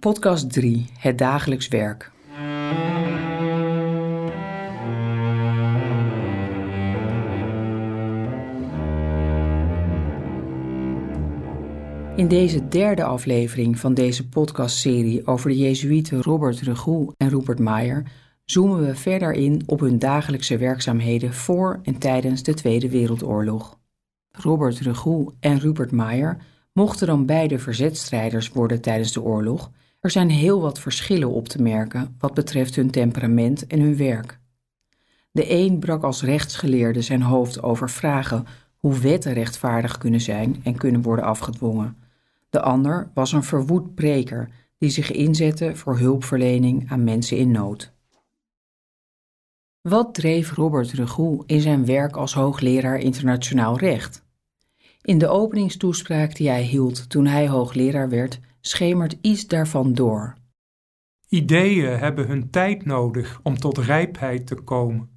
[0.00, 2.10] Podcast 3: Het dagelijks werk.
[12.16, 18.12] In deze derde aflevering van deze podcastserie over de Jezuïeten Robert Regoe en Rupert Meyer
[18.44, 23.78] zoomen we verder in op hun dagelijkse werkzaamheden voor en tijdens de Tweede Wereldoorlog.
[24.30, 26.36] Robert Regoe en Rupert Meyer
[26.72, 29.70] mochten dan beide verzetstrijders worden tijdens de oorlog,
[30.00, 34.38] er zijn heel wat verschillen op te merken wat betreft hun temperament en hun werk.
[35.30, 38.46] De een brak als rechtsgeleerde zijn hoofd over vragen
[38.76, 41.96] hoe wetten rechtvaardig kunnen zijn en kunnen worden afgedwongen.
[42.50, 47.92] De ander was een verwoed preker die zich inzette voor hulpverlening aan mensen in nood.
[49.80, 54.24] Wat dreef Robert Regoe in zijn werk als hoogleraar internationaal recht?
[55.02, 60.34] In de openingstoespraak die hij hield toen hij hoogleraar werd, schemert iets daarvan door.
[61.28, 65.10] Ideeën hebben hun tijd nodig om tot rijpheid te komen.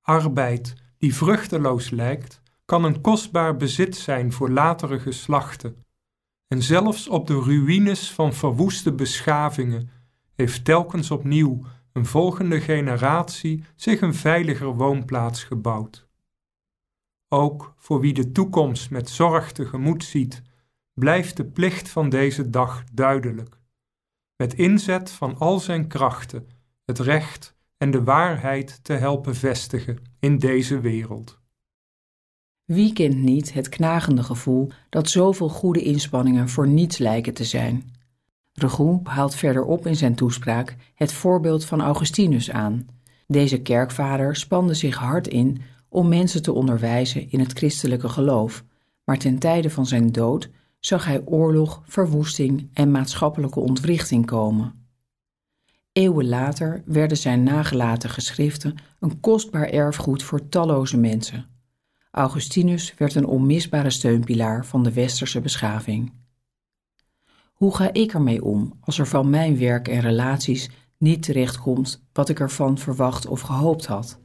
[0.00, 5.84] Arbeid die vruchteloos lijkt, kan een kostbaar bezit zijn voor latere geslachten.
[6.46, 9.90] En zelfs op de ruïnes van verwoeste beschavingen
[10.34, 16.08] heeft telkens opnieuw een volgende generatie zich een veiliger woonplaats gebouwd.
[17.28, 20.42] Ook voor wie de toekomst met zorg tegemoet ziet,
[20.98, 23.58] blijft de plicht van deze dag duidelijk.
[24.36, 26.48] Met inzet van al zijn krachten
[26.84, 31.38] het recht en de waarheid te helpen vestigen in deze wereld.
[32.64, 37.92] Wie kent niet het knagende gevoel dat zoveel goede inspanningen voor niets lijken te zijn?
[38.52, 42.86] Regoe haalt verderop in zijn toespraak het voorbeeld van Augustinus aan.
[43.26, 48.64] Deze kerkvader spande zich hard in om mensen te onderwijzen in het christelijke geloof,
[49.04, 50.50] maar ten tijde van zijn dood
[50.80, 54.86] zag hij oorlog, verwoesting en maatschappelijke ontwrichting komen.
[55.92, 61.46] Eeuwen later werden zijn nagelaten geschriften een kostbaar erfgoed voor talloze mensen.
[62.10, 66.12] Augustinus werd een onmisbare steunpilaar van de westerse beschaving.
[67.52, 72.28] Hoe ga ik ermee om als er van mijn werk en relaties niet terechtkomt wat
[72.28, 74.20] ik ervan verwacht of gehoopt had?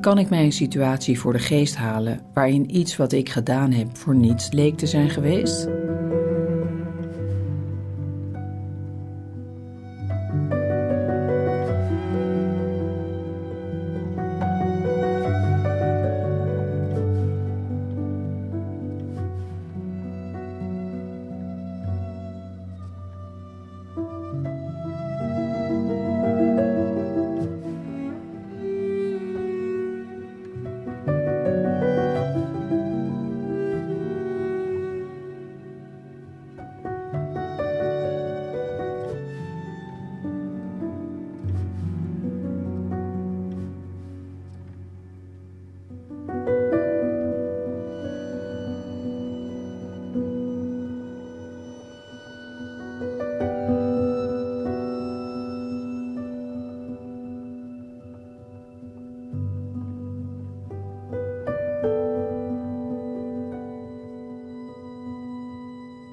[0.00, 3.96] Kan ik mij een situatie voor de geest halen waarin iets wat ik gedaan heb
[3.96, 5.68] voor niets leek te zijn geweest?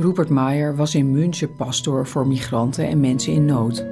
[0.00, 3.86] Rupert Meyer was in München pastoor voor migranten en mensen in nood.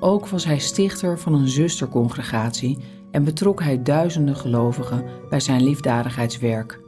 [0.00, 2.78] Ook was hij stichter van een zustercongregatie
[3.10, 6.80] en betrok hij duizenden gelovigen bij zijn liefdadigheidswerk.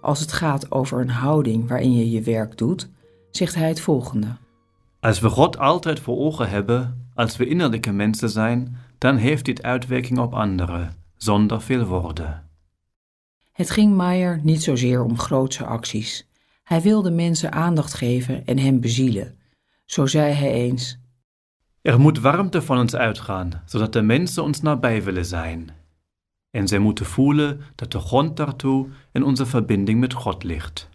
[0.00, 2.88] Als het gaat over een houding waarin je je werk doet,
[3.30, 4.36] zegt hij het volgende.
[5.00, 9.62] Als we God altijd voor ogen hebben, als we innerlijke mensen zijn, dan heeft dit
[9.62, 12.48] uitwerking op anderen, zonder veel woorden.
[13.52, 16.28] Het ging Meyer niet zozeer om grootse acties.
[16.70, 19.38] Hij wilde mensen aandacht geven en hen bezielen.
[19.84, 20.98] Zo zei hij eens:
[21.82, 25.70] Er moet warmte van ons uitgaan, zodat de mensen ons nabij willen zijn.
[26.50, 30.88] En zij moeten voelen dat de grond daartoe in onze verbinding met God ligt.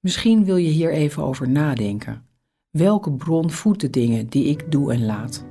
[0.00, 2.26] Misschien wil je hier even over nadenken.
[2.70, 5.44] Welke bron voedt de dingen die ik doe en laat?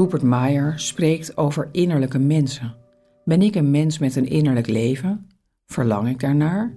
[0.00, 2.74] Rupert Meyer spreekt over innerlijke mensen.
[3.24, 5.26] Ben ik een mens met een innerlijk leven?
[5.66, 6.74] Verlang ik daarnaar?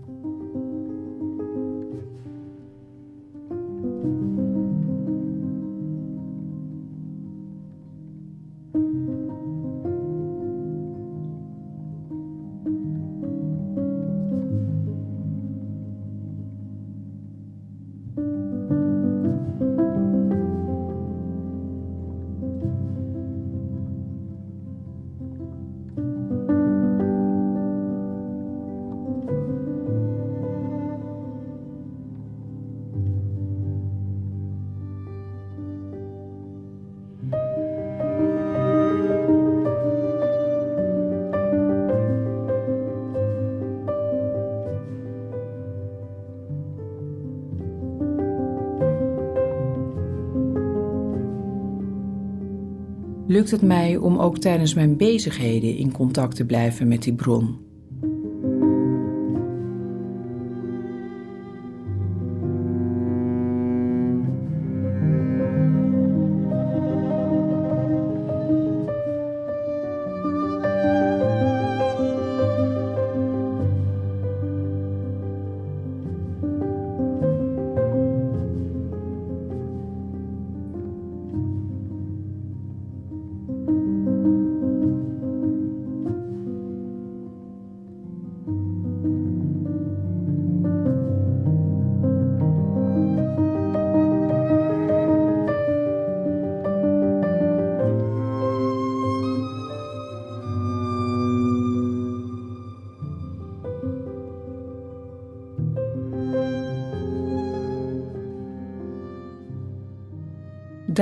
[53.33, 57.57] Lukt het mij om ook tijdens mijn bezigheden in contact te blijven met die bron.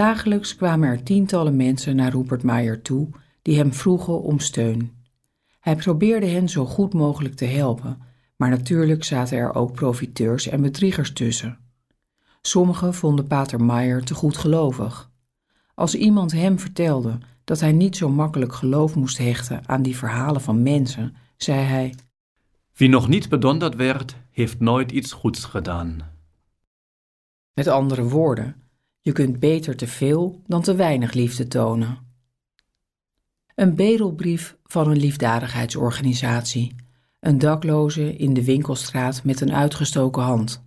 [0.02, 3.10] Dagelijks kwamen er tientallen mensen naar Rupert Meyer toe
[3.42, 4.92] die hem vroegen om steun.
[5.60, 8.02] Hij probeerde hen zo goed mogelijk te helpen,
[8.36, 11.58] maar natuurlijk zaten er ook profiteurs en bedriegers tussen.
[12.42, 15.12] Sommigen vonden Pater Meyer te goedgelovig.
[15.74, 20.42] Als iemand hem vertelde dat hij niet zo makkelijk geloof moest hechten aan die verhalen
[20.42, 21.96] van mensen, zei hij:
[22.74, 25.98] Wie nog niet bedonderd werd, heeft nooit iets goeds gedaan.
[27.54, 28.61] Met andere woorden,
[29.02, 31.98] je kunt beter te veel dan te weinig liefde tonen.
[33.56, 36.76] Een bedelbrief van een liefdadigheidsorganisatie.
[37.20, 40.64] Een dakloze in de winkelstraat met een uitgestoken hand.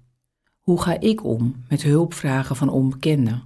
[0.60, 3.42] Hoe ga ik om met hulpvragen van onbekenden?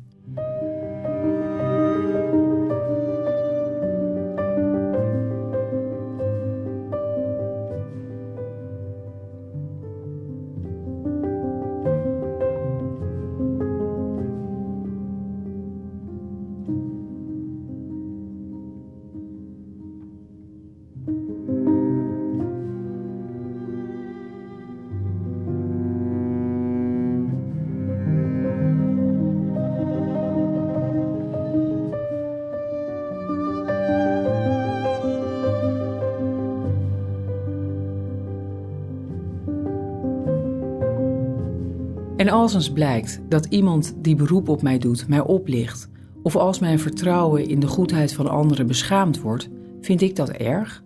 [42.19, 45.89] En als eens blijkt dat iemand die beroep op mij doet mij oplicht,
[46.23, 49.49] of als mijn vertrouwen in de goedheid van anderen beschaamd wordt,
[49.81, 50.83] vind ik dat erg?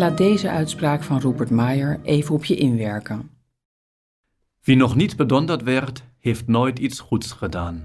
[0.00, 3.30] Laat deze uitspraak van Rupert Meyer even op je inwerken.
[4.62, 7.82] Wie nog niet bedonderd werd, heeft nooit iets goeds gedaan.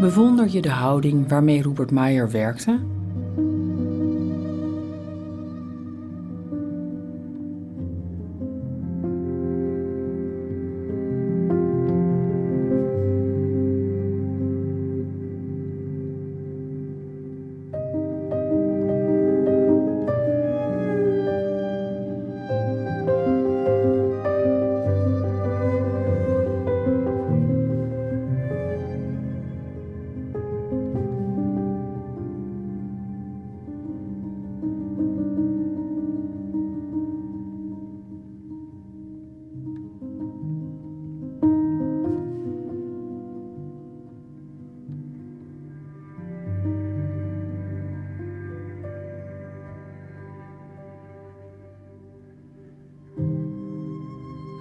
[0.00, 2.80] Bewonder je de houding waarmee Rupert Meyer werkte?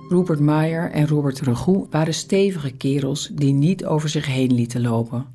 [0.09, 5.25] Rupert Meyer en Robert Regoe waren stevige kerels die niet over zich heen lieten lopen.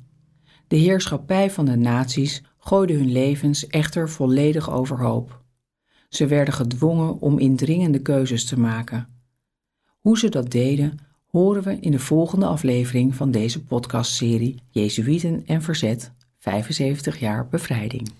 [0.67, 5.41] De heerschappij van de nazi's gooide hun levens echter volledig overhoop.
[6.09, 9.07] Ze werden gedwongen om indringende keuzes te maken.
[9.99, 15.61] Hoe ze dat deden, horen we in de volgende aflevering van deze podcastserie Jezuïeten en
[15.61, 18.11] Verzet, 75 jaar bevrijding.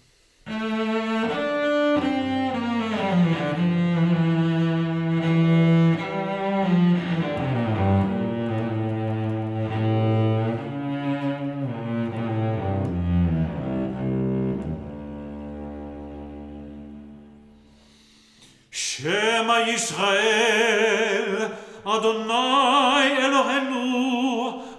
[18.95, 21.51] Shema Israel,
[21.85, 23.83] Adonai Elohenu,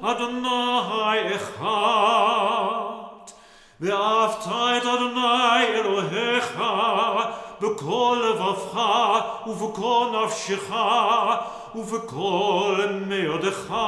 [0.03, 3.27] Adonai Echad.
[3.79, 6.73] Ve'avtayt Adonai Elohecha,
[7.61, 8.93] b'kol levavcha,
[9.51, 10.89] u'v'kol nafshecha,
[11.75, 12.77] u'v'kol
[13.09, 13.85] meyodecha.